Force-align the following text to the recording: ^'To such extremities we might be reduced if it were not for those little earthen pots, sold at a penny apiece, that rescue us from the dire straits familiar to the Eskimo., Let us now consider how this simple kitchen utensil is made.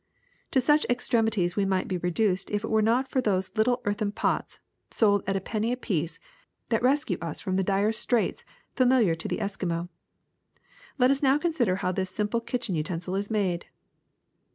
^'To 0.51 0.59
such 0.59 0.83
extremities 0.89 1.55
we 1.55 1.63
might 1.63 1.87
be 1.87 1.99
reduced 1.99 2.49
if 2.49 2.63
it 2.63 2.71
were 2.71 2.81
not 2.81 3.07
for 3.07 3.21
those 3.21 3.55
little 3.55 3.83
earthen 3.85 4.11
pots, 4.11 4.57
sold 4.89 5.21
at 5.27 5.35
a 5.35 5.39
penny 5.39 5.71
apiece, 5.71 6.19
that 6.69 6.81
rescue 6.81 7.19
us 7.21 7.39
from 7.39 7.55
the 7.55 7.61
dire 7.63 7.91
straits 7.91 8.43
familiar 8.73 9.13
to 9.13 9.27
the 9.27 9.37
Eskimo., 9.37 9.89
Let 10.97 11.11
us 11.11 11.21
now 11.21 11.37
consider 11.37 11.75
how 11.75 11.91
this 11.91 12.09
simple 12.09 12.41
kitchen 12.41 12.73
utensil 12.73 13.13
is 13.15 13.29
made. 13.29 13.67